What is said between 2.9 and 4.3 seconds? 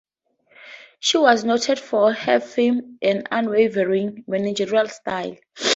and unwavering